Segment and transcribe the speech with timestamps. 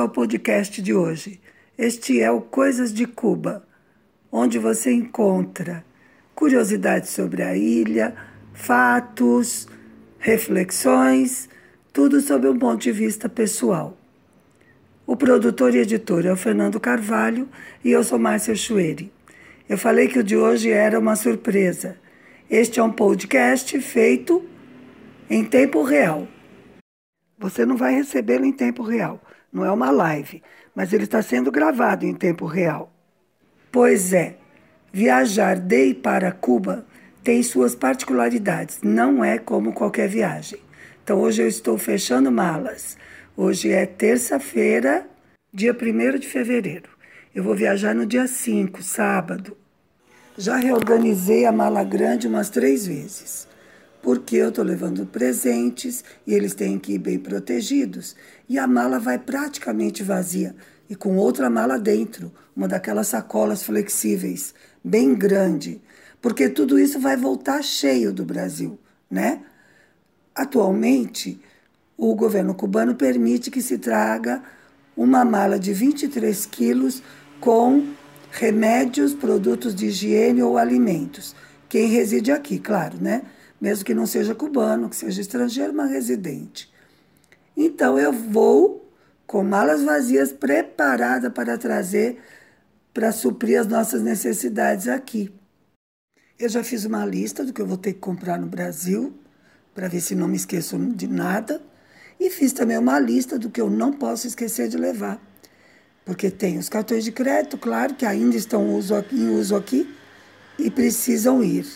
[0.00, 1.38] ao podcast de hoje.
[1.76, 3.66] Este é o Coisas de Cuba,
[4.32, 5.84] onde você encontra
[6.34, 8.14] curiosidades sobre a ilha,
[8.54, 9.68] fatos,
[10.18, 11.50] reflexões,
[11.92, 13.96] tudo sob um ponto de vista pessoal.
[15.06, 17.46] O produtor e editor é o Fernando Carvalho
[17.84, 19.12] e eu sou Márcia Chueri.
[19.68, 21.98] Eu falei que o de hoje era uma surpresa.
[22.48, 24.42] Este é um podcast feito
[25.28, 26.26] em tempo real.
[27.38, 29.20] Você não vai recebê-lo em tempo real,
[29.52, 30.42] não é uma live,
[30.74, 32.92] mas ele está sendo gravado em tempo real.
[33.72, 34.36] Pois é,
[34.92, 36.84] viajar de e para Cuba
[37.22, 40.58] tem suas particularidades, não é como qualquer viagem.
[41.04, 42.96] Então hoje eu estou fechando malas.
[43.36, 45.06] Hoje é terça-feira,
[45.52, 46.90] dia 1 de fevereiro.
[47.34, 49.56] Eu vou viajar no dia 5, sábado.
[50.36, 53.46] Já reorganizei a mala grande umas três vezes,
[54.02, 58.16] porque eu estou levando presentes e eles têm que ir bem protegidos.
[58.48, 60.54] E a mala vai praticamente vazia
[60.90, 65.80] e com outra mala dentro, uma daquelas sacolas flexíveis, bem grande,
[66.20, 68.76] porque tudo isso vai voltar cheio do Brasil,
[69.08, 69.40] né?
[70.34, 71.40] Atualmente,
[71.96, 74.42] o governo cubano permite que se traga
[74.96, 77.02] uma mala de 23 quilos
[77.38, 77.86] com
[78.32, 81.36] remédios, produtos de higiene ou alimentos.
[81.68, 83.22] Quem reside aqui, claro, né?
[83.60, 86.72] Mesmo que não seja cubano, que seja estrangeiro, mas residente.
[87.56, 88.90] Então eu vou
[89.26, 92.18] com malas vazias preparada para trazer
[92.92, 95.32] para suprir as nossas necessidades aqui.
[96.38, 99.14] Eu já fiz uma lista do que eu vou ter que comprar no Brasil,
[99.74, 101.62] para ver se não me esqueço de nada.
[102.18, 105.20] E fiz também uma lista do que eu não posso esquecer de levar.
[106.04, 109.94] Porque tem os cartões de crédito, claro, que ainda estão em uso aqui,
[110.58, 111.66] e precisam ir.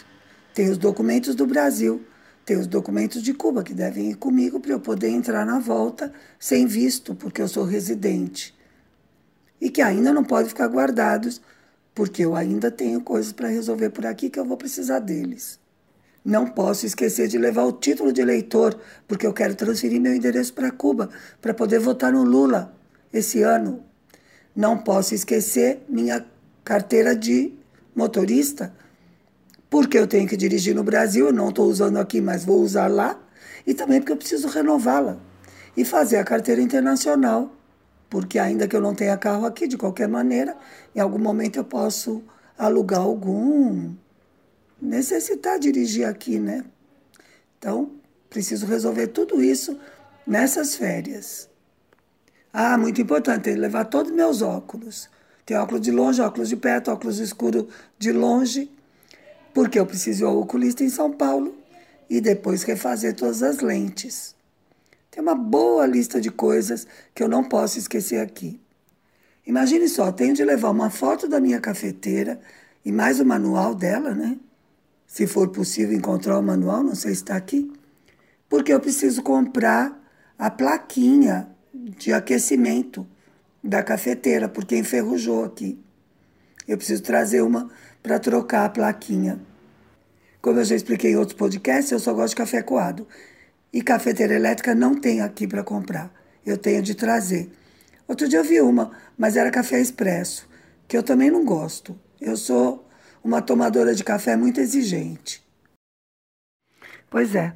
[0.54, 2.00] Tem os documentos do Brasil,
[2.46, 6.12] tem os documentos de Cuba que devem ir comigo para eu poder entrar na volta
[6.38, 8.54] sem visto, porque eu sou residente.
[9.60, 11.42] E que ainda não podem ficar guardados,
[11.92, 15.58] porque eu ainda tenho coisas para resolver por aqui que eu vou precisar deles.
[16.24, 18.78] Não posso esquecer de levar o título de eleitor,
[19.08, 21.10] porque eu quero transferir meu endereço para Cuba,
[21.42, 22.72] para poder votar no Lula
[23.12, 23.82] esse ano.
[24.54, 26.24] Não posso esquecer minha
[26.62, 27.52] carteira de
[27.94, 28.72] motorista,
[29.74, 32.86] porque eu tenho que dirigir no Brasil, eu não estou usando aqui, mas vou usar
[32.86, 33.20] lá,
[33.66, 35.18] e também porque eu preciso renová-la
[35.76, 37.50] e fazer a carteira internacional,
[38.08, 40.56] porque ainda que eu não tenha carro aqui, de qualquer maneira,
[40.94, 42.22] em algum momento eu posso
[42.56, 43.92] alugar algum,
[44.80, 46.64] necessitar dirigir aqui, né?
[47.58, 47.90] Então,
[48.30, 49.76] preciso resolver tudo isso
[50.24, 51.48] nessas férias.
[52.52, 55.10] Ah, muito importante, levar todos meus óculos.
[55.44, 57.66] Tem óculos de longe, óculos de perto, óculos escuro
[57.98, 58.70] de longe
[59.54, 61.56] porque eu preciso ir ao oculista em São Paulo
[62.10, 64.34] e depois refazer todas as lentes.
[65.10, 68.60] Tem uma boa lista de coisas que eu não posso esquecer aqui.
[69.46, 72.40] Imagine só, tenho de levar uma foto da minha cafeteira
[72.84, 74.36] e mais o manual dela, né?
[75.06, 77.72] Se for possível encontrar o manual, não sei se está aqui.
[78.48, 79.96] Porque eu preciso comprar
[80.36, 83.06] a plaquinha de aquecimento
[83.62, 85.78] da cafeteira, porque enferrujou aqui.
[86.66, 87.70] Eu preciso trazer uma
[88.04, 89.40] para trocar a plaquinha.
[90.42, 93.08] Como eu já expliquei em outros podcasts, eu só gosto de café coado.
[93.72, 96.12] E cafeteira elétrica não tem aqui para comprar.
[96.44, 97.50] Eu tenho de trazer.
[98.06, 100.46] Outro dia eu vi uma, mas era café expresso,
[100.86, 101.98] que eu também não gosto.
[102.20, 102.86] Eu sou
[103.22, 105.42] uma tomadora de café muito exigente.
[107.08, 107.54] Pois é,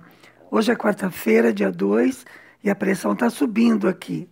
[0.50, 2.24] hoje é quarta-feira, dia 2,
[2.64, 4.26] e a pressão está subindo aqui.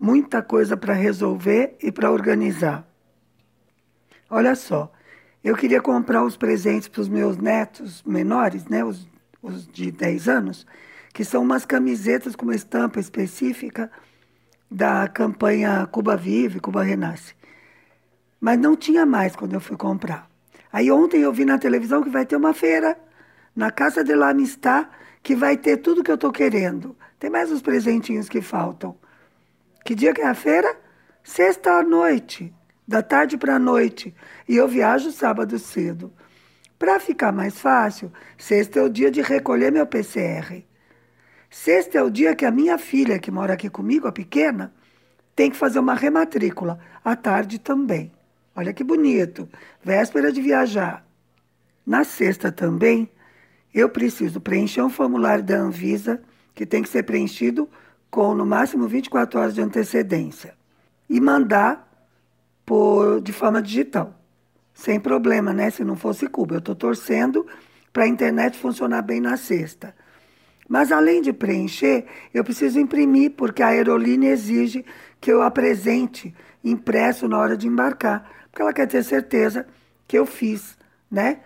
[0.00, 2.88] Muita coisa para resolver e para organizar.
[4.30, 4.90] Olha só,
[5.42, 9.08] eu queria comprar os presentes para os meus netos menores, né, os,
[9.42, 10.66] os de 10 anos,
[11.12, 13.90] que são umas camisetas com uma estampa específica
[14.70, 17.34] da campanha Cuba Vive, Cuba Renasce.
[18.40, 20.28] Mas não tinha mais quando eu fui comprar.
[20.72, 22.98] Aí ontem eu vi na televisão que vai ter uma feira
[23.56, 24.86] na Casa de la Amistad
[25.22, 26.96] que vai ter tudo que eu estou querendo.
[27.18, 28.96] Tem mais uns presentinhos que faltam.
[29.84, 30.76] Que dia que é a feira?
[31.24, 32.54] Sexta à noite
[32.88, 34.14] da tarde para a noite,
[34.48, 36.10] e eu viajo sábado cedo.
[36.78, 40.64] Para ficar mais fácil, sexta é o dia de recolher meu PCR.
[41.50, 44.72] Sexta é o dia que a minha filha, que mora aqui comigo, a pequena,
[45.36, 48.10] tem que fazer uma rematrícula, à tarde também.
[48.56, 49.46] Olha que bonito,
[49.84, 51.06] véspera de viajar.
[51.84, 53.10] Na sexta também,
[53.74, 56.22] eu preciso preencher um formulário da Anvisa,
[56.54, 57.68] que tem que ser preenchido
[58.10, 60.54] com no máximo 24 horas de antecedência,
[61.08, 61.87] e mandar
[62.68, 64.14] por, de forma digital.
[64.74, 65.70] Sem problema, né?
[65.70, 66.56] Se não fosse Cuba.
[66.56, 67.46] Eu estou torcendo
[67.94, 69.94] para a internet funcionar bem na sexta.
[70.68, 74.84] Mas além de preencher, eu preciso imprimir, porque a aerolínea exige
[75.18, 79.66] que eu apresente impresso na hora de embarcar, porque ela quer ter certeza
[80.06, 80.76] que eu fiz,
[81.10, 81.40] né?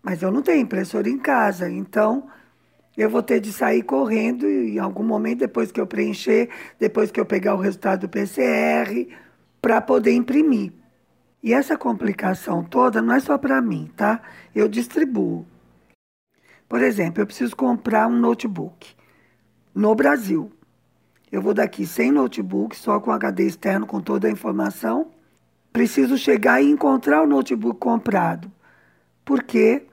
[0.00, 2.28] Mas eu não tenho impressora em casa, então
[2.96, 6.48] eu vou ter de sair correndo e, em algum momento, depois que eu preencher,
[6.78, 9.08] depois que eu pegar o resultado do PCR,
[9.64, 10.74] para poder imprimir.
[11.42, 14.20] E essa complicação toda não é só para mim, tá?
[14.54, 15.46] Eu distribuo.
[16.68, 18.94] Por exemplo, eu preciso comprar um notebook
[19.74, 20.52] no Brasil.
[21.32, 25.12] Eu vou daqui sem notebook, só com HD externo, com toda a informação.
[25.72, 28.52] Preciso chegar e encontrar o notebook comprado.
[29.24, 29.86] Por quê?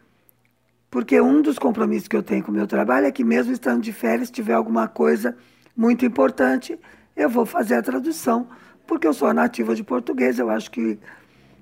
[0.89, 3.81] Porque um dos compromissos que eu tenho com o meu trabalho é que, mesmo estando
[3.81, 5.37] de férias, se tiver alguma coisa
[5.77, 6.77] muito importante,
[7.15, 8.49] eu vou fazer a tradução,
[8.85, 10.39] porque eu sou nativa de português.
[10.39, 10.99] Eu acho que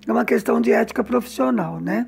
[0.08, 2.08] é uma questão de ética profissional, né?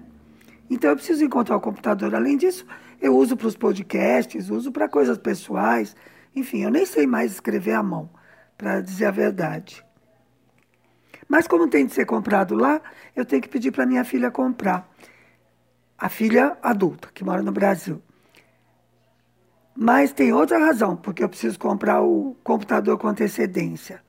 [0.69, 2.15] Então eu preciso encontrar o computador.
[2.15, 2.65] Além disso,
[3.01, 5.95] eu uso para os podcasts, uso para coisas pessoais.
[6.35, 8.09] Enfim, eu nem sei mais escrever à mão,
[8.57, 9.85] para dizer a verdade.
[11.27, 12.81] Mas como tem de ser comprado lá,
[13.15, 14.89] eu tenho que pedir para minha filha comprar
[15.97, 18.01] a filha adulta, que mora no Brasil.
[19.75, 24.01] Mas tem outra razão, porque eu preciso comprar o computador com antecedência.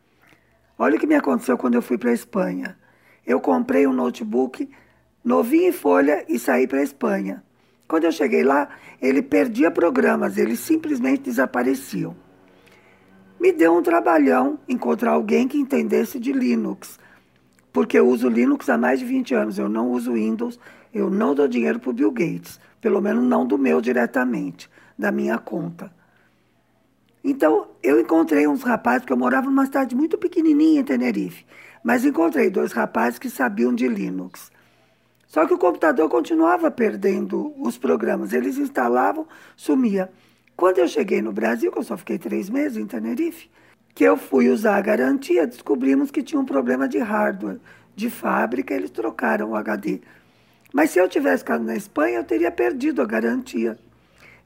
[0.82, 2.76] Olha o que me aconteceu quando eu fui para a Espanha.
[3.24, 4.68] Eu comprei um notebook
[5.24, 7.40] novinho em folha e saí para a Espanha.
[7.86, 8.68] Quando eu cheguei lá,
[9.00, 12.16] ele perdia programas, eles simplesmente desapareciam.
[13.38, 16.98] Me deu um trabalhão encontrar alguém que entendesse de Linux,
[17.72, 20.58] porque eu uso Linux há mais de 20 anos, eu não uso Windows
[20.92, 24.68] eu não dou dinheiro para o Bill Gates, pelo menos não do meu diretamente,
[24.98, 25.92] da minha conta.
[27.24, 31.46] Então, eu encontrei uns rapazes, que eu morava numa cidade muito pequenininha em Tenerife,
[31.82, 34.50] mas encontrei dois rapazes que sabiam de Linux.
[35.26, 39.26] Só que o computador continuava perdendo os programas, eles instalavam,
[39.56, 40.10] sumia.
[40.56, 43.50] Quando eu cheguei no Brasil, que eu só fiquei três meses em Tenerife,
[43.94, 47.60] que eu fui usar a garantia, descobrimos que tinha um problema de hardware,
[47.94, 50.00] de fábrica, eles trocaram o HD
[50.72, 53.78] mas se eu tivesse ficado na Espanha, eu teria perdido a garantia.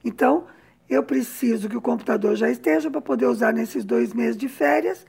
[0.03, 0.45] Então,
[0.89, 5.05] eu preciso que o computador já esteja para poder usar nesses dois meses de férias,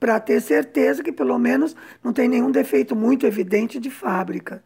[0.00, 4.62] para ter certeza que pelo menos não tem nenhum defeito muito evidente de fábrica.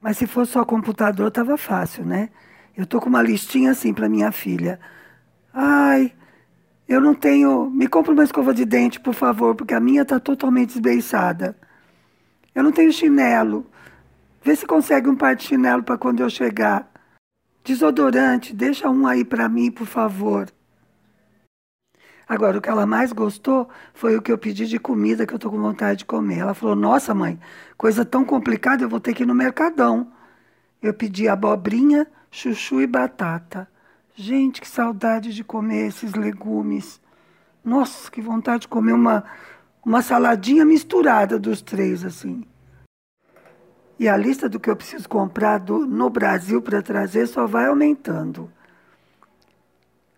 [0.00, 2.30] Mas se fosse só computador, estava fácil, né?
[2.76, 4.78] Eu estou com uma listinha assim para minha filha.
[5.52, 6.12] Ai,
[6.88, 7.68] eu não tenho.
[7.70, 11.56] Me compra uma escova de dente, por favor, porque a minha está totalmente esbeiçada.
[12.54, 13.66] Eu não tenho chinelo.
[14.42, 16.90] Vê se consegue um par de chinelo para quando eu chegar.
[17.64, 20.48] Desodorante, deixa um aí para mim, por favor.
[22.28, 25.38] Agora, o que ela mais gostou foi o que eu pedi de comida que eu
[25.38, 26.38] tô com vontade de comer.
[26.40, 27.40] Ela falou: Nossa, mãe,
[27.76, 30.12] coisa tão complicada, eu vou ter que ir no Mercadão.
[30.82, 33.66] Eu pedi abobrinha, chuchu e batata.
[34.14, 37.00] Gente, que saudade de comer esses legumes.
[37.64, 39.24] Nossa, que vontade de comer uma,
[39.84, 42.44] uma saladinha misturada dos três, assim.
[43.98, 47.66] E a lista do que eu preciso comprar do, no Brasil para trazer só vai
[47.66, 48.50] aumentando.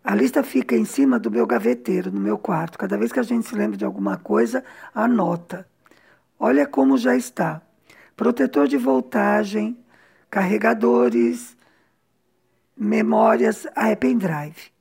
[0.04, 2.78] A lista fica em cima do meu gaveteiro, no meu quarto.
[2.78, 5.66] Cada vez que a gente se lembra de alguma coisa, anota.
[6.38, 7.62] Olha como já está:
[8.16, 9.78] protetor de voltagem,
[10.30, 11.56] carregadores,
[12.76, 14.72] memórias, ah, é pendrive.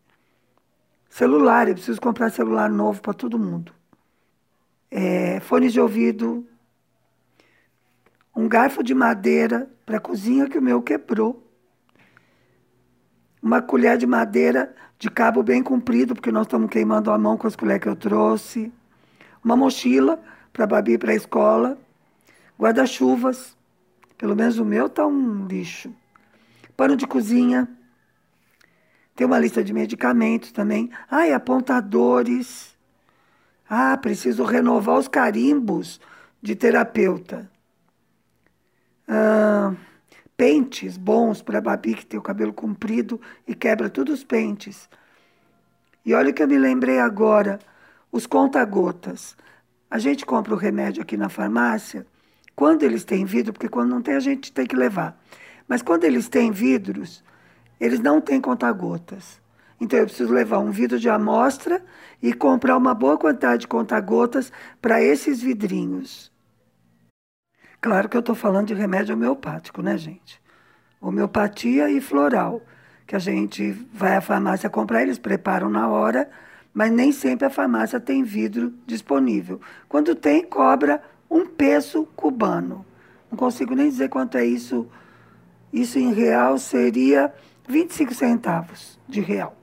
[1.10, 3.74] Celular, eu preciso comprar celular novo para todo mundo.
[4.90, 6.48] É, fones de ouvido,
[8.40, 11.46] um garfo de madeira para a cozinha que o meu quebrou.
[13.42, 17.48] Uma colher de madeira de cabo bem comprido, porque nós estamos queimando a mão com
[17.48, 18.72] as colheres que eu trouxe.
[19.44, 21.78] Uma mochila para Babi para a escola.
[22.58, 23.58] Guarda-chuvas.
[24.18, 25.94] Pelo menos o meu está um lixo.
[26.78, 27.68] Pano de cozinha.
[29.18, 30.90] Tem uma lista de medicamentos também.
[31.12, 32.74] E apontadores.
[33.70, 36.00] Ah, preciso renovar os carimbos
[36.42, 37.50] de terapeuta
[40.38, 44.90] pentes bons para Babi, que tem o cabelo comprido e quebra todos os pentes.
[46.06, 47.60] E olha que eu me lembrei agora,
[48.12, 49.36] os conta-gotas.
[49.92, 52.06] A gente compra o remédio aqui na farmácia,
[52.56, 55.20] quando eles têm vidro, porque quando não tem a gente tem que levar.
[55.68, 57.24] Mas quando eles têm vidros,
[57.80, 59.40] eles não têm conta-gotas.
[59.80, 61.84] Então eu preciso levar um vidro de amostra
[62.22, 64.52] e comprar uma boa quantidade de conta-gotas
[64.82, 66.29] para esses vidrinhos.
[67.82, 70.42] Claro que eu estou falando de remédio homeopático, né, gente?
[71.00, 72.62] Homeopatia e floral,
[73.08, 76.30] que a gente vai à farmácia comprar, eles preparam na hora,
[76.74, 79.62] mas nem sempre a farmácia tem vidro disponível.
[79.88, 82.86] Quando tem, cobra um peso cubano.
[83.32, 84.90] Não consigo nem dizer quanto é isso.
[85.72, 87.34] Isso em real seria
[87.68, 89.56] 25 centavos de real.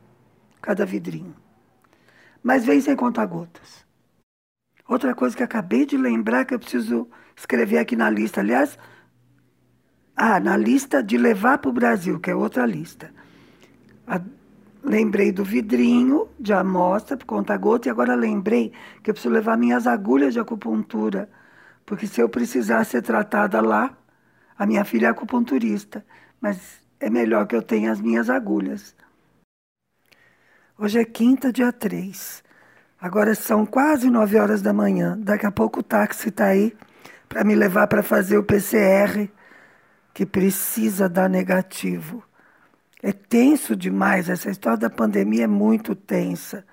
[0.63, 1.35] cada vidrinho.
[2.43, 3.87] Mas vem sem contar gotas.
[4.89, 8.79] Outra coisa que acabei de lembrar que eu preciso escrever aqui na lista, aliás,
[10.17, 13.13] ah, na lista de levar para o Brasil, que é outra lista.
[14.07, 14.21] A,
[14.83, 19.59] lembrei do vidrinho de amostra para contar gota e agora lembrei que eu preciso levar
[19.59, 21.29] minhas agulhas de acupuntura,
[21.85, 23.97] porque se eu precisar ser tratada lá,
[24.59, 26.05] a minha filha é acupunturista,
[26.41, 28.97] mas é melhor que eu tenha as minhas agulhas.
[30.79, 32.43] Hoje é quinta, dia 3.
[33.01, 35.17] Agora são quase 9 horas da manhã.
[35.19, 36.75] Daqui a pouco o táxi está aí
[37.29, 39.29] para me levar para fazer o PCR,
[40.15, 42.23] que precisa dar negativo.
[43.03, 46.65] É tenso demais, essa história da pandemia é muito tensa.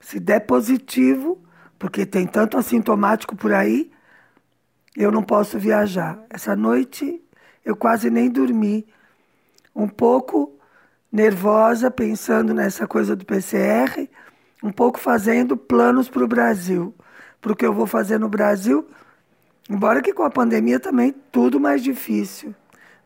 [0.00, 1.42] Se der positivo,
[1.78, 3.90] porque tem tanto assintomático por aí,
[4.96, 6.18] eu não posso viajar.
[6.28, 7.22] Essa noite
[7.64, 8.86] eu quase nem dormi.
[9.74, 10.58] Um pouco
[11.10, 14.08] nervosa, pensando nessa coisa do PCR,
[14.62, 16.94] um pouco fazendo planos para o Brasil,
[17.40, 18.88] para o que eu vou fazer no Brasil,
[19.68, 22.54] embora que com a pandemia também tudo mais difícil.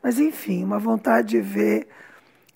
[0.02, 1.88] Mas enfim, uma vontade de ver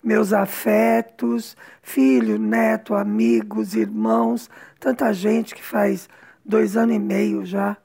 [0.03, 6.09] meus afetos, filho, neto, amigos, irmãos, tanta gente que faz
[6.43, 7.77] dois anos e meio já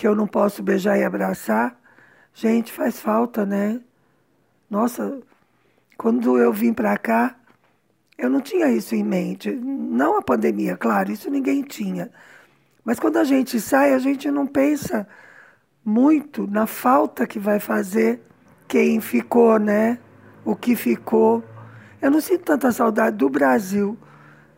[0.00, 1.78] que eu não posso beijar e abraçar.
[2.32, 3.80] Gente, faz falta, né?
[4.70, 5.20] Nossa,
[5.98, 7.36] quando eu vim para cá,
[8.16, 9.50] eu não tinha isso em mente.
[9.52, 12.10] Não a pandemia, claro, isso ninguém tinha.
[12.90, 15.06] Mas quando a gente sai, a gente não pensa
[15.84, 18.20] muito na falta que vai fazer
[18.66, 20.00] quem ficou, né?
[20.44, 21.40] O que ficou.
[22.02, 23.96] Eu não sinto tanta saudade do Brasil,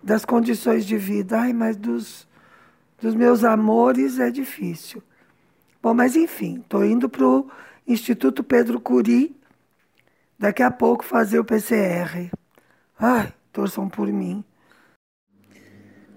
[0.03, 1.41] das condições de vida.
[1.41, 2.27] Ai, mas dos,
[2.99, 5.03] dos meus amores é difícil.
[5.83, 7.51] Bom, mas enfim, estou indo para o
[7.87, 9.37] Instituto Pedro Curi
[10.39, 12.31] Daqui a pouco fazer o PCR.
[12.99, 14.43] Ai, torçam por mim.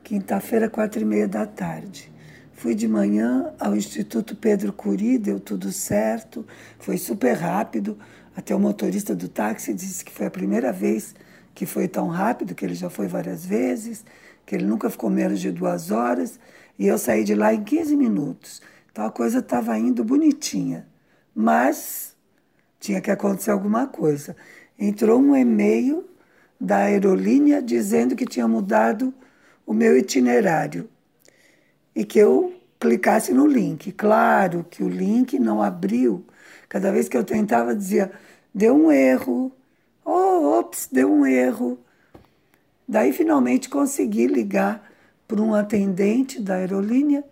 [0.05, 2.13] Quinta-feira, quatro e meia da tarde.
[2.53, 6.45] Fui de manhã ao Instituto Pedro Curi, deu tudo certo,
[6.77, 7.97] foi super rápido.
[8.37, 11.15] Até o motorista do táxi disse que foi a primeira vez
[11.55, 14.05] que foi tão rápido, que ele já foi várias vezes,
[14.45, 16.39] que ele nunca ficou menos de duas horas.
[16.77, 18.61] E eu saí de lá em 15 minutos.
[18.91, 20.85] Então a coisa estava indo bonitinha.
[21.33, 22.15] Mas
[22.79, 24.35] tinha que acontecer alguma coisa.
[24.77, 26.07] Entrou um e-mail
[26.61, 29.11] da aerolínea dizendo que tinha mudado
[29.65, 30.89] o meu itinerário
[31.95, 33.91] e que eu clicasse no link.
[33.91, 36.25] Claro que o link não abriu.
[36.67, 38.11] Cada vez que eu tentava, dizia:
[38.53, 39.51] deu um erro.
[40.03, 41.79] Oh, ops, deu um erro.
[42.87, 44.91] Daí finalmente consegui ligar
[45.27, 47.23] para um atendente da aerolínea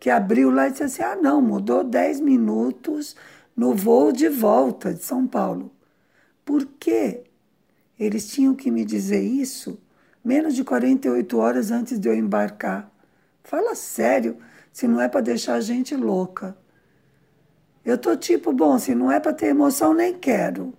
[0.00, 3.14] que abriu lá e disse assim: ah, não, mudou 10 minutos
[3.56, 5.70] no voo de volta de São Paulo.
[6.44, 7.20] Por que
[7.98, 9.78] eles tinham que me dizer isso
[10.24, 12.90] menos de 48 horas antes de eu embarcar?
[13.42, 14.36] Fala sério,
[14.72, 16.56] se não é para deixar a gente louca.
[17.84, 20.72] Eu tô tipo, bom, se não é para ter emoção, nem quero.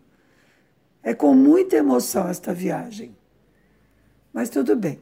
[1.01, 3.15] É com muita emoção esta viagem.
[4.31, 5.01] Mas tudo bem.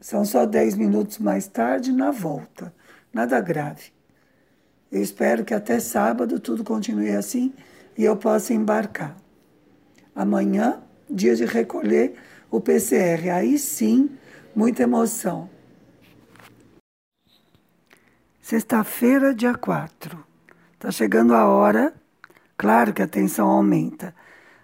[0.00, 2.74] São só 10 minutos mais tarde na volta.
[3.12, 3.92] Nada grave.
[4.90, 7.52] Eu espero que até sábado tudo continue assim
[7.96, 9.16] e eu possa embarcar.
[10.14, 12.14] Amanhã, dia de recolher
[12.52, 13.30] o PCR.
[13.30, 14.10] Aí sim,
[14.54, 15.48] muita emoção.
[18.40, 20.22] Sexta-feira, dia 4.
[20.74, 21.94] Está chegando a hora.
[22.58, 24.14] Claro que a tensão aumenta,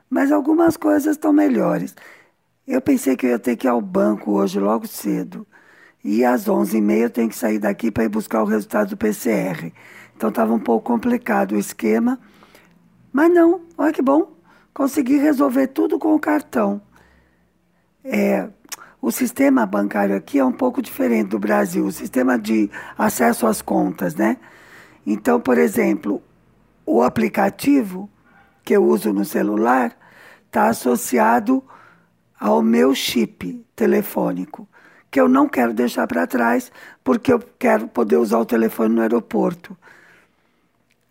[0.09, 1.97] mas algumas coisas estão melhores.
[2.66, 5.47] Eu pensei que eu ia ter que ir ao banco hoje logo cedo.
[6.04, 9.73] E às 11h30 eu tenho que sair daqui para ir buscar o resultado do PCR.
[10.14, 12.21] Então estava um pouco complicado o esquema.
[13.12, 14.33] Mas não, olha que bom.
[14.75, 16.80] Consegui resolver tudo com o cartão.
[18.11, 18.49] É,
[19.03, 23.61] o sistema bancário aqui é um pouco diferente do Brasil, o sistema de acesso às
[23.61, 24.38] contas, né?
[25.07, 26.23] Então, por exemplo,
[26.87, 28.09] o aplicativo
[28.65, 29.95] que eu uso no celular
[30.47, 31.62] está associado
[32.41, 34.67] ao meu chip telefônico,
[35.11, 36.73] que eu não quero deixar para trás,
[37.05, 39.77] porque eu quero poder usar o telefone no aeroporto.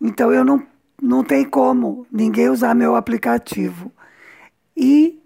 [0.00, 0.66] Então eu não,
[1.00, 3.92] não tem como ninguém usar meu aplicativo.
[4.76, 5.22] E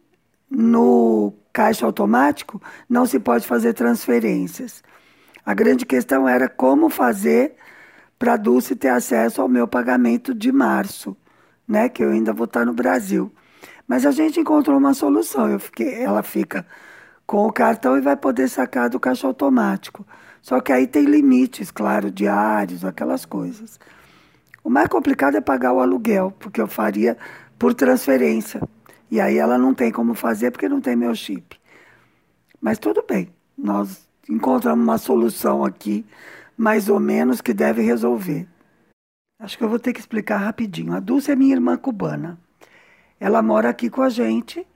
[0.50, 4.82] no caixa automático não se pode fazer transferências.
[5.44, 7.54] A grande questão era como fazer
[8.18, 11.16] para a Dulce ter acesso ao meu pagamento de março,
[11.66, 13.32] né, que eu ainda vou estar no Brasil.
[13.86, 15.48] Mas a gente encontrou uma solução.
[15.50, 16.64] Eu fiquei, ela fica
[17.26, 20.06] com o cartão e vai poder sacar do caixa automático.
[20.40, 23.78] Só que aí tem limites, claro, diários, aquelas coisas.
[24.62, 27.16] O mais complicado é pagar o aluguel, porque eu faria
[27.58, 28.60] por transferência.
[29.12, 31.60] E aí ela não tem como fazer porque não tem meu chip.
[32.58, 33.28] Mas tudo bem,
[33.58, 36.02] nós encontramos uma solução aqui,
[36.56, 38.48] mais ou menos, que deve resolver.
[39.38, 40.94] Acho que eu vou ter que explicar rapidinho.
[40.94, 42.38] A Dulce é minha irmã cubana.
[43.20, 44.66] Ela mora aqui com a gente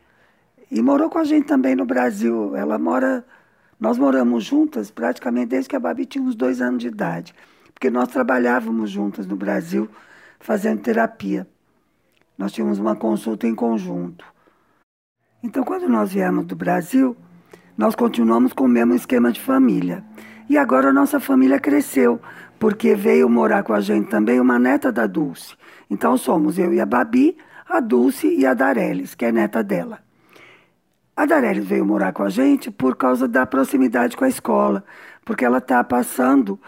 [0.70, 2.54] e morou com a gente também no Brasil.
[2.54, 3.24] Ela mora.
[3.80, 7.34] Nós moramos juntas praticamente desde que a Babi tinha uns dois anos de idade,
[7.72, 9.88] porque nós trabalhávamos juntas no Brasil
[10.38, 11.48] fazendo terapia.
[12.36, 14.24] Nós tínhamos uma consulta em conjunto.
[15.42, 17.16] Então, quando nós viemos do Brasil,
[17.76, 20.02] nós continuamos com o mesmo esquema de família.
[20.48, 22.20] E agora a nossa família cresceu,
[22.58, 25.56] porque veio morar com a gente também uma neta da Dulce.
[25.90, 27.36] Então somos eu e a Babi,
[27.68, 29.98] a Dulce e a Dareles, que é neta dela.
[31.16, 34.84] A Dareles veio morar com a gente por causa da proximidade com a escola,
[35.24, 36.60] porque ela está passando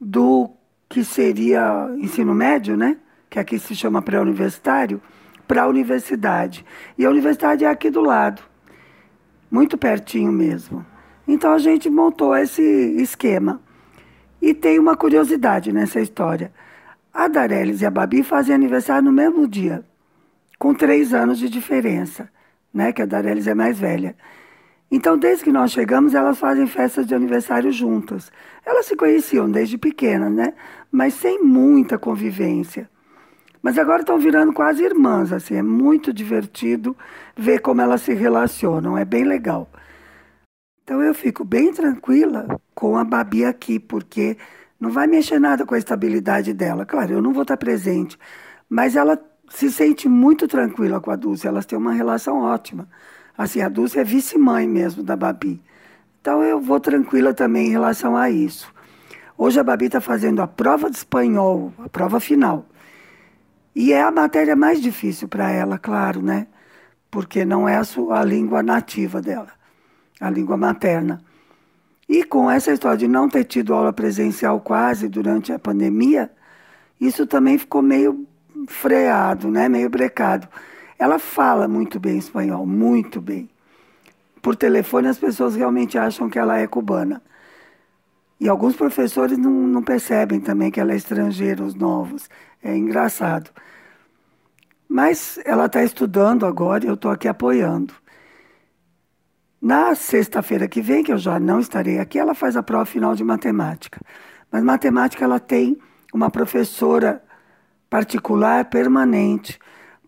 [0.00, 0.50] do
[0.88, 2.98] que seria ensino médio, né?
[3.30, 5.00] Que aqui se chama pré-universitário,
[5.52, 6.64] para a universidade.
[6.96, 8.40] E a universidade é aqui do lado
[9.50, 10.84] muito pertinho mesmo.
[11.28, 13.60] Então a gente montou esse esquema.
[14.40, 16.50] E tem uma curiosidade nessa história.
[17.12, 19.84] A Darelis e a Babi fazem aniversário no mesmo dia,
[20.58, 22.30] com três anos de diferença,
[22.72, 22.90] né?
[22.90, 24.16] Que a Darelis é mais velha.
[24.90, 28.32] Então, desde que nós chegamos, elas fazem festas de aniversário juntas.
[28.64, 30.54] Elas se conheciam desde pequenas, né?
[30.90, 32.88] Mas sem muita convivência.
[33.62, 36.96] Mas agora estão virando quase irmãs, assim, é muito divertido
[37.36, 39.70] ver como elas se relacionam, é bem legal.
[40.82, 44.36] Então eu fico bem tranquila com a Babi aqui, porque
[44.80, 46.84] não vai mexer nada com a estabilidade dela.
[46.84, 48.18] Claro, eu não vou estar presente,
[48.68, 49.16] mas ela
[49.48, 52.88] se sente muito tranquila com a Dulce, elas têm uma relação ótima.
[53.38, 55.62] Assim, a Dulce é vice-mãe mesmo da Babi.
[56.20, 58.72] Então eu vou tranquila também em relação a isso.
[59.38, 62.66] Hoje a Babi está fazendo a prova de espanhol, a prova final.
[63.74, 66.46] E é a matéria mais difícil para ela, claro, né?
[67.10, 69.50] Porque não é a, sua, a língua nativa dela,
[70.20, 71.22] a língua materna.
[72.08, 76.30] E com essa história de não ter tido aula presencial quase durante a pandemia,
[77.00, 78.26] isso também ficou meio
[78.68, 79.68] freado, né?
[79.68, 80.48] meio brecado.
[80.98, 83.48] Ela fala muito bem espanhol, muito bem.
[84.42, 87.22] Por telefone, as pessoas realmente acham que ela é cubana.
[88.38, 92.28] E alguns professores não, não percebem também que ela é estrangeira, os novos.
[92.62, 93.50] É engraçado.
[94.88, 97.94] Mas ela está estudando agora e eu estou aqui apoiando.
[99.60, 103.14] Na sexta-feira que vem, que eu já não estarei aqui, ela faz a prova final
[103.14, 104.00] de matemática.
[104.50, 105.78] Mas matemática ela tem
[106.12, 107.22] uma professora
[107.88, 109.58] particular permanente,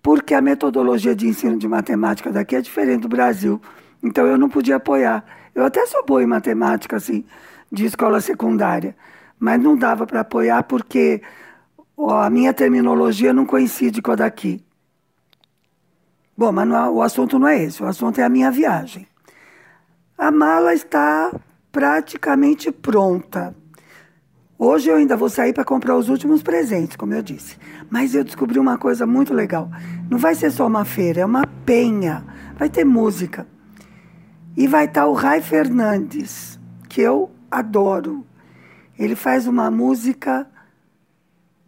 [0.03, 3.61] porque a metodologia de ensino de matemática daqui é diferente do Brasil.
[4.03, 5.25] Então eu não podia apoiar.
[5.55, 7.25] Eu até sou boa em matemática, assim,
[7.71, 8.97] de escola secundária,
[9.39, 11.23] mas não dava para apoiar porque
[11.97, 14.65] a minha terminologia não coincide com a daqui.
[16.37, 19.07] Bom, mas não, o assunto não é esse, o assunto é a minha viagem.
[20.19, 21.33] A mala está
[21.71, 23.55] praticamente pronta.
[24.59, 27.57] Hoje eu ainda vou sair para comprar os últimos presentes, como eu disse.
[27.91, 29.69] Mas eu descobri uma coisa muito legal.
[30.09, 32.25] Não vai ser só uma feira, é uma penha.
[32.57, 33.47] Vai ter música.
[34.57, 38.25] E vai estar o Rai Fernandes, que eu adoro.
[38.97, 40.47] Ele faz uma música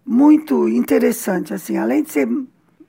[0.06, 2.28] muito interessante, assim, além de ser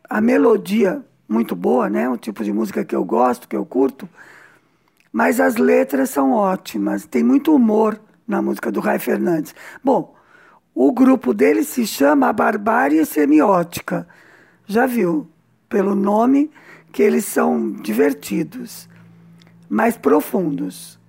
[0.07, 4.07] a melodia muito boa, né, o tipo de música que eu gosto, que eu curto,
[5.11, 9.55] mas as letras são ótimas, tem muito humor na música do Rai Fernandes.
[9.83, 10.15] Bom,
[10.75, 14.07] o grupo dele se chama A Barbárie Semiótica.
[14.67, 15.27] Já viu
[15.67, 16.51] pelo nome
[16.91, 18.87] que eles são divertidos,
[19.67, 20.99] mais profundos.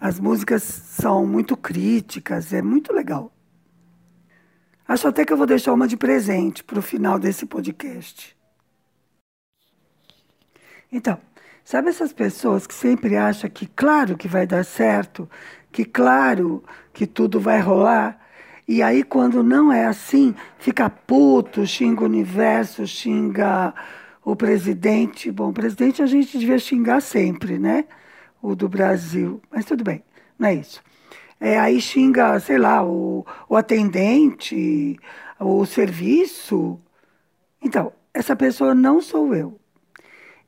[0.00, 3.31] As músicas são muito críticas, é muito legal.
[4.92, 8.36] Acho até que eu vou deixar uma de presente para o final desse podcast.
[10.92, 11.18] Então,
[11.64, 15.26] sabe essas pessoas que sempre acham que claro que vai dar certo,
[15.72, 18.20] que claro que tudo vai rolar,
[18.68, 23.72] e aí quando não é assim, fica puto, xinga o universo, xinga
[24.22, 25.30] o presidente.
[25.30, 27.86] Bom, o presidente a gente devia xingar sempre, né?
[28.42, 29.40] O do Brasil.
[29.50, 30.04] Mas tudo bem,
[30.38, 30.82] não é isso
[31.42, 34.96] é, aí xinga, sei lá, o, o atendente,
[35.40, 36.80] o serviço.
[37.60, 39.58] Então, essa pessoa não sou eu.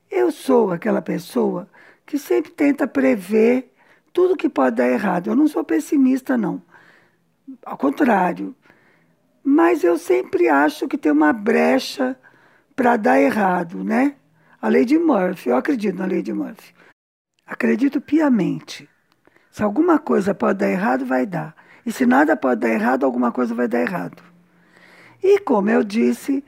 [0.09, 1.69] Eu sou aquela pessoa
[2.05, 3.73] que sempre tenta prever
[4.13, 5.27] tudo que pode dar errado.
[5.29, 6.61] Eu não sou pessimista, não.
[7.65, 8.55] Ao contrário.
[9.43, 12.17] Mas eu sempre acho que tem uma brecha
[12.73, 14.15] para dar errado, né?
[14.61, 16.73] A lei de Murphy, eu acredito na lei de Murphy.
[17.45, 18.89] Acredito piamente.
[19.55, 21.55] Se alguma coisa pode dar errado, vai dar.
[21.85, 24.21] E se nada pode dar errado, alguma coisa vai dar errado.
[25.23, 26.43] E como eu disse,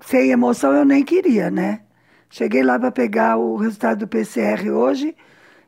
[0.00, 1.82] sem emoção eu nem queria, né?
[2.28, 5.16] Cheguei lá para pegar o resultado do PCR hoje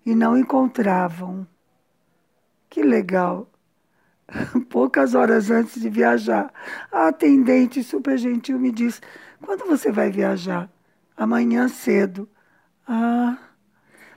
[0.04, 1.46] e não encontravam.
[2.68, 3.48] Que legal!
[4.68, 6.52] Poucas horas antes de viajar,
[6.90, 9.00] a atendente super gentil me disse:
[9.40, 10.68] Quando você vai viajar?
[11.16, 12.28] Amanhã cedo.
[12.88, 13.38] Ah,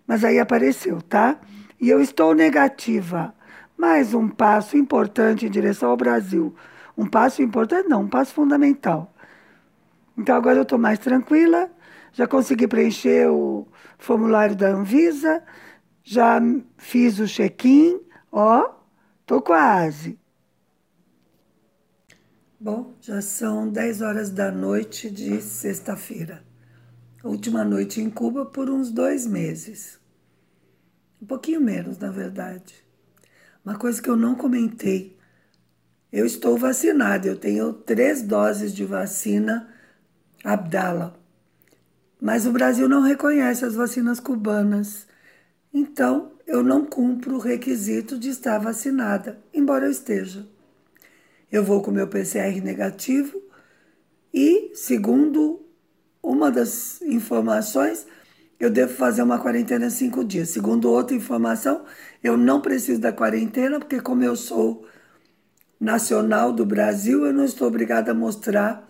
[0.08, 1.40] mas aí apareceu, tá?
[1.84, 3.36] E eu estou negativa.
[3.78, 6.56] Mais um passo importante em direção ao Brasil.
[6.98, 9.14] Um passo importante, não, um passo fundamental.
[10.18, 11.70] Então agora eu estou mais tranquila,
[12.14, 13.68] já consegui preencher o
[13.98, 15.44] formulário da Anvisa,
[16.02, 16.40] já
[16.78, 18.00] fiz o check-in,
[18.32, 18.76] ó,
[19.26, 20.18] tô quase.
[22.58, 26.46] Bom, já são 10 horas da noite de sexta-feira.
[27.22, 30.02] Última noite em Cuba por uns dois meses.
[31.24, 32.76] Um pouquinho menos, na verdade.
[33.64, 35.18] Uma coisa que eu não comentei.
[36.12, 39.74] Eu estou vacinada, eu tenho três doses de vacina
[40.44, 41.18] Abdala.
[42.20, 45.08] Mas o Brasil não reconhece as vacinas cubanas.
[45.74, 50.46] Então, eu não cumpro o requisito de estar vacinada, embora eu esteja.
[51.50, 53.42] Eu vou com meu PCR negativo
[54.34, 55.66] e, segundo
[56.22, 58.06] uma das informações,
[58.66, 60.50] eu devo fazer uma quarentena cinco dias.
[60.50, 61.86] Segundo outra informação,
[62.24, 64.88] eu não preciso da quarentena, porque, como eu sou
[65.80, 68.90] nacional do Brasil, eu não estou obrigada a mostrar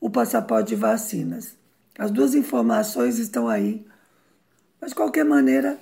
[0.00, 1.56] o passaporte de vacinas.
[1.98, 3.86] As duas informações estão aí.
[4.80, 5.78] Mas, de qualquer maneira,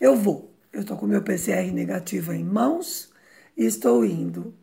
[0.00, 0.54] eu vou.
[0.72, 3.10] Eu estou com meu PCR negativo em mãos
[3.56, 4.54] e estou indo.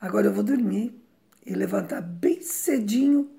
[0.00, 1.00] Agora eu vou dormir
[1.46, 3.30] e levantar bem cedinho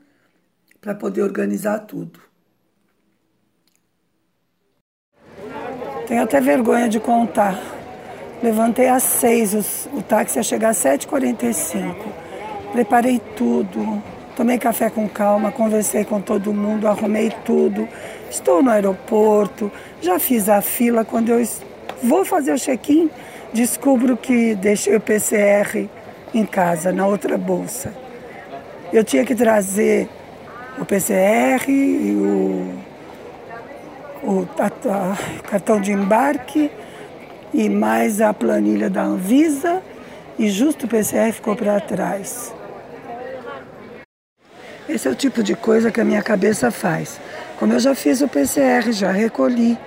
[0.79, 2.32] para poder organizar tudo.
[6.07, 7.59] Tenho até vergonha de contar.
[8.41, 11.95] Levantei às seis, o táxi ia chegar às sete h
[12.73, 14.03] Preparei tudo,
[14.35, 17.87] tomei café com calma, conversei com todo mundo, arrumei tudo.
[18.29, 21.05] Estou no aeroporto, já fiz a fila.
[21.05, 21.47] Quando eu
[22.03, 23.09] vou fazer o check-in,
[23.53, 25.87] descubro que deixei o PCR
[26.33, 27.93] em casa, na outra bolsa.
[28.91, 30.09] Eu tinha que trazer
[30.77, 32.82] o PCR e o
[34.23, 36.71] o, a, a, cartão de embarque
[37.53, 39.81] e mais a planilha da Anvisa
[40.39, 42.53] e justo o PCR ficou para trás.
[44.87, 47.19] Esse é o tipo de coisa que a minha cabeça faz.
[47.57, 49.77] Como eu já fiz o PCR, já recolhi,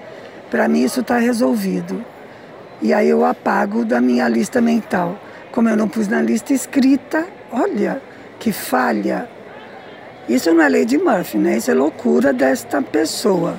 [0.50, 2.04] para mim isso está resolvido.
[2.80, 5.18] E aí eu apago da minha lista mental.
[5.50, 8.00] Como eu não pus na lista escrita, olha
[8.38, 9.28] que falha.
[10.28, 11.56] Isso não é lei de Murphy, né?
[11.56, 13.56] Isso é loucura desta pessoa.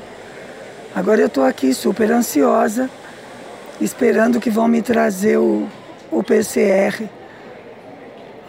[0.98, 2.90] Agora eu estou aqui super ansiosa,
[3.80, 5.68] esperando que vão me trazer o,
[6.12, 7.08] o PCR.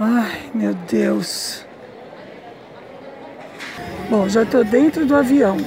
[0.00, 1.66] Ai, meu Deus.
[4.08, 5.58] Bom, já estou dentro do avião.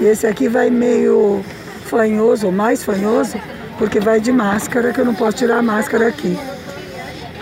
[0.00, 1.44] E esse aqui vai meio
[1.84, 3.38] fanhoso, mais fanhoso,
[3.76, 6.38] porque vai de máscara, que eu não posso tirar a máscara aqui.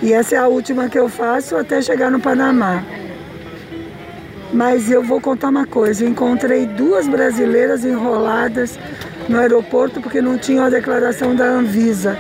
[0.03, 2.85] E essa é a última que eu faço até chegar no Panamá.
[4.53, 8.79] Mas eu vou contar uma coisa: encontrei duas brasileiras enroladas
[9.29, 12.19] no aeroporto porque não tinham a declaração da Anvisa.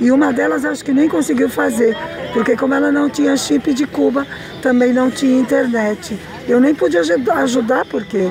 [0.00, 1.94] E uma delas acho que nem conseguiu fazer,
[2.32, 4.26] porque como ela não tinha chip de Cuba,
[4.62, 6.18] também não tinha internet.
[6.48, 8.30] Eu nem podia ajudar porque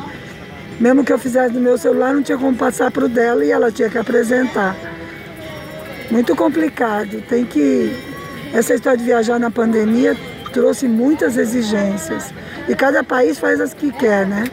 [0.79, 3.51] mesmo que eu fizesse no meu celular, não tinha como passar para o dela e
[3.51, 4.75] ela tinha que apresentar.
[6.09, 7.21] Muito complicado.
[7.27, 7.93] Tem que
[8.53, 10.15] essa história de viajar na pandemia
[10.51, 12.33] trouxe muitas exigências.
[12.67, 14.43] E cada país faz as que quer, né?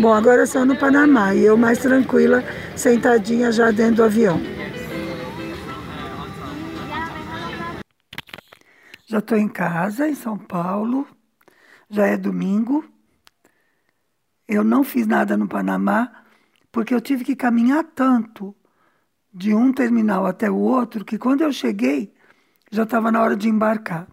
[0.00, 2.44] Bom, agora é só no Panamá e eu mais tranquila,
[2.76, 4.40] sentadinha já dentro do avião.
[9.06, 11.06] Já estou em casa, em São Paulo,
[11.90, 12.84] já é domingo.
[14.46, 16.24] Eu não fiz nada no Panamá
[16.70, 18.54] porque eu tive que caminhar tanto
[19.32, 22.14] de um terminal até o outro que quando eu cheguei
[22.70, 24.06] já estava na hora de embarcar.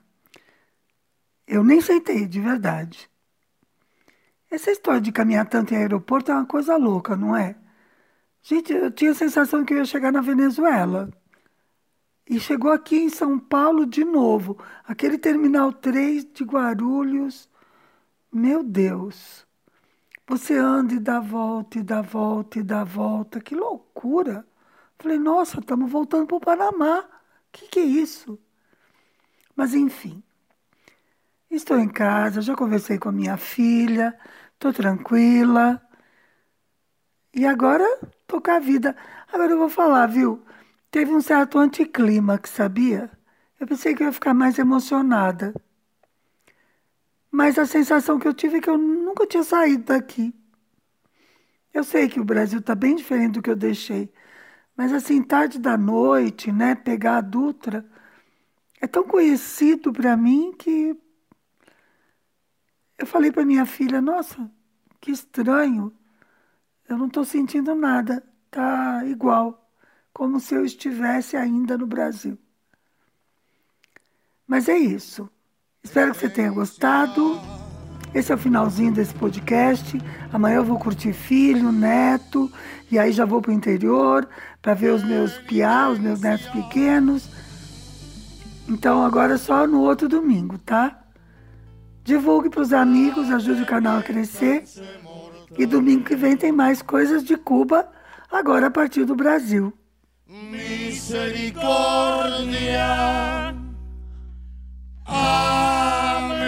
[1.48, 3.10] Eu nem sentei, de verdade.
[4.50, 7.56] Essa história de caminhar tanto em aeroporto é uma coisa louca, não é?
[8.42, 11.10] Gente, eu tinha a sensação que eu ia chegar na Venezuela.
[12.28, 14.58] E chegou aqui em São Paulo de novo.
[14.84, 17.50] Aquele terminal 3 de Guarulhos.
[18.32, 19.46] Meu Deus.
[20.28, 23.40] Você anda e dá volta, e dá volta, e dá volta.
[23.40, 24.46] Que loucura.
[25.00, 27.02] Falei, nossa, estamos voltando para o Panamá.
[27.02, 27.06] O
[27.52, 28.40] que, que é isso?
[29.56, 30.24] Mas enfim.
[31.50, 34.18] Estou em casa, já conversei com a minha filha,
[34.54, 35.82] estou tranquila.
[37.34, 37.86] E agora
[38.28, 38.96] tocar a vida.
[39.32, 40.44] Agora eu vou falar, viu?
[40.90, 43.12] Teve um certo anticlímax, sabia?
[43.60, 45.54] Eu pensei que eu ia ficar mais emocionada.
[47.32, 50.34] Mas a sensação que eu tive é que eu nunca tinha saído daqui.
[51.74, 54.12] Eu sei que o Brasil está bem diferente do que eu deixei,
[54.78, 57.86] Mas assim, tarde da noite, né, pegar a Dutra,
[58.82, 60.96] é tão conhecido para mim que
[62.98, 64.50] eu falei para minha filha, nossa,
[65.02, 65.94] que estranho.
[66.88, 69.70] Eu não estou sentindo nada, tá igual,
[70.14, 72.38] como se eu estivesse ainda no Brasil.
[74.48, 75.30] Mas é isso.
[75.84, 77.40] Espero que você tenha gostado.
[78.14, 80.00] Esse é o finalzinho desse podcast.
[80.32, 82.52] Amanhã eu vou curtir filho, neto,
[82.90, 84.28] e aí já vou para o interior
[84.62, 87.30] para ver os meus piá, os meus netos pequenos.
[88.68, 91.05] Então agora é só no outro domingo, tá?
[92.06, 94.64] Divulgue para os amigos, ajude o canal a crescer.
[95.58, 97.90] E domingo que vem tem mais coisas de Cuba,
[98.32, 99.74] agora a partir do Brasil.
[100.28, 101.56] Misericórdia.
[105.08, 106.46] Amén.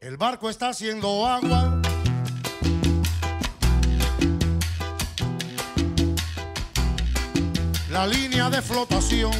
[0.00, 1.81] El barco está haciendo agua.
[7.92, 9.32] La línea de flotación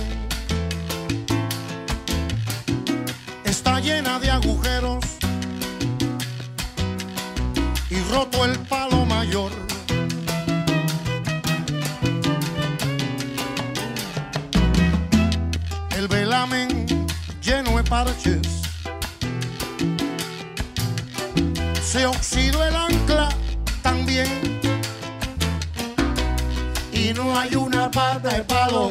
[3.47, 5.03] está llena de agujeros
[7.89, 9.53] y roto el palo mayor.
[15.97, 16.87] El velamen
[17.43, 18.47] lleno de parches.
[21.83, 23.31] Se oxidó el ancla
[27.13, 28.91] Y no hay una pata de palo.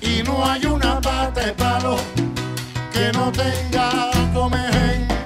[0.00, 1.96] Y no hay una pata de palo
[2.90, 5.21] que no tenga comer.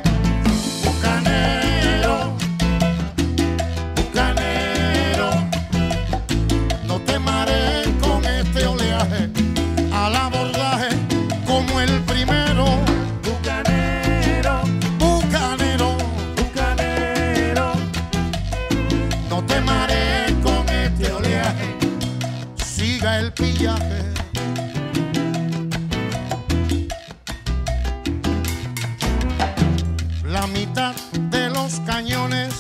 [30.47, 30.95] La mitad
[31.33, 32.55] de los cañones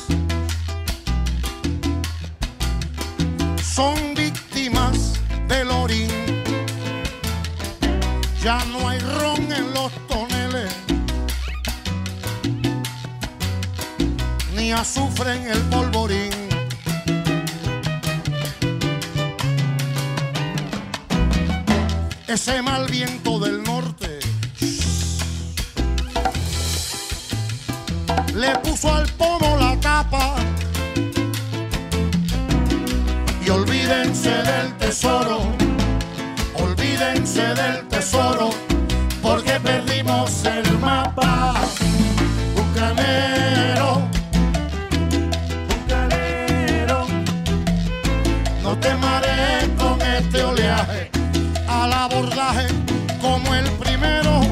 [3.62, 6.10] son víctimas del orín.
[8.42, 10.74] Ya no hay ron en los toneles,
[14.56, 16.46] ni azufre en el polvorín.
[22.26, 23.55] ese mal viento del
[28.76, 30.34] puso al pomo la capa
[33.44, 35.38] y olvídense del tesoro,
[36.54, 38.50] olvídense del tesoro
[39.22, 41.54] porque perdimos el mapa.
[42.54, 44.02] Bucanero,
[45.68, 47.06] bucanero,
[48.62, 51.10] no te marees con este oleaje
[51.68, 52.66] al abordaje
[53.20, 54.45] como el primero.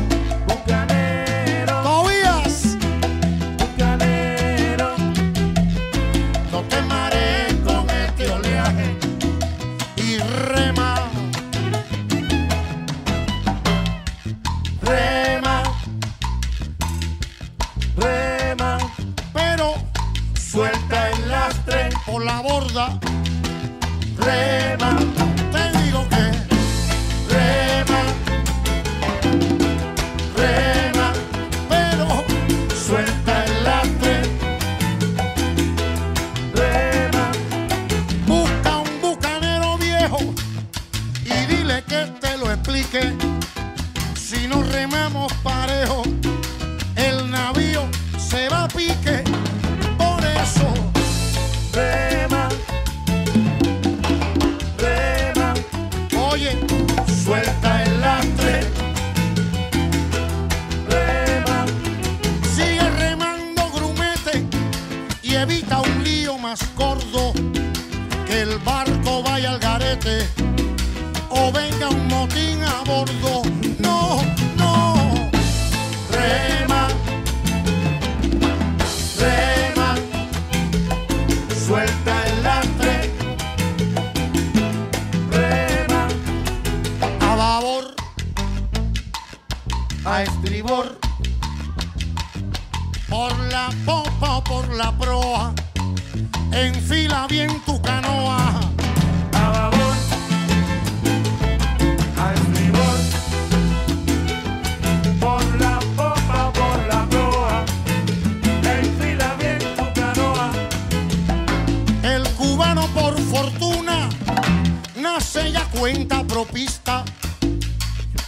[73.05, 73.34] Motín a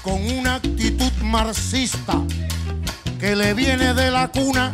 [0.06, 2.22] con una actitud marxista
[3.18, 4.72] que le viene de la cuna.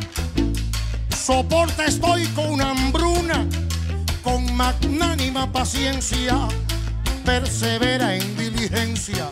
[1.09, 3.47] Soporta estoy con hambruna,
[4.23, 6.37] con magnánima paciencia,
[7.25, 9.27] persevera en diligencia,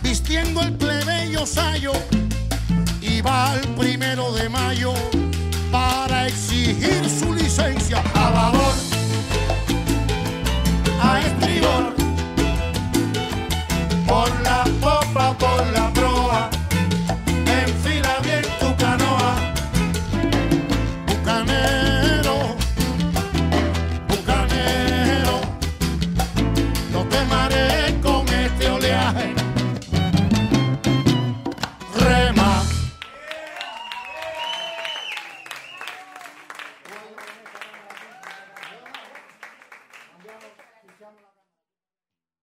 [0.00, 1.92] vistiendo el plebeyo sayo
[3.00, 4.94] y va al primero de mayo
[5.72, 8.00] para exigir su licencia.
[8.14, 8.74] A valor,
[11.02, 12.09] a estribor.
[14.78, 15.89] Pop a bola.